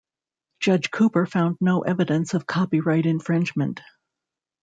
Judge 0.59 0.89
Cooper 0.89 1.27
found 1.27 1.57
no 1.61 1.81
evidence 1.81 2.33
of 2.33 2.47
copyright 2.47 3.05
infringement. 3.05 3.81